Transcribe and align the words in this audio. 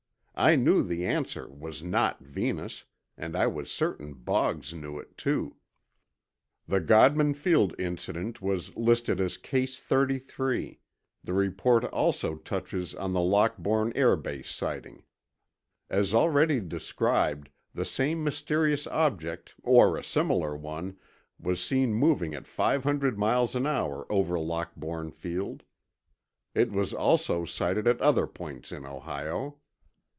I 0.33 0.55
knew 0.55 0.81
the 0.81 1.05
answer 1.05 1.47
was 1.51 1.83
not 1.83 2.21
Venus, 2.21 2.85
and 3.15 3.35
I 3.35 3.45
was 3.45 3.71
certain 3.71 4.15
Boggs 4.15 4.73
knew 4.73 4.97
it, 4.97 5.15
too. 5.15 5.57
The 6.67 6.79
Godman 6.79 7.35
Field 7.35 7.75
incident 7.77 8.41
was 8.41 8.75
listed 8.75 9.21
as 9.21 9.37
Case 9.37 9.79
33. 9.79 10.79
The 11.23 11.33
report 11.33 11.83
also 11.85 12.37
touches 12.37 12.95
on 12.95 13.13
the 13.13 13.19
Lockbourne 13.19 13.91
Air 13.93 14.15
Base 14.15 14.49
sighting. 14.49 15.03
As 15.91 16.11
already 16.11 16.59
described, 16.59 17.49
the 17.75 17.85
same 17.85 18.23
mysterious 18.23 18.87
object, 18.87 19.53
or 19.61 19.95
a 19.95 20.03
similar 20.03 20.57
one, 20.57 20.97
was 21.39 21.61
seen 21.63 21.93
moving 21.93 22.33
at 22.33 22.47
five 22.47 22.83
hundred 22.83 23.15
miles 23.19 23.55
an 23.55 23.67
hour 23.67 24.11
over 24.11 24.39
Lockbourne 24.39 25.11
Field. 25.13 25.61
It 26.55 26.71
was 26.71 26.95
also 26.95 27.45
sighted 27.45 27.85
at 27.85 28.01
other 28.01 28.25
points 28.25 28.71
in 28.71 28.87
Ohio. 28.87 29.57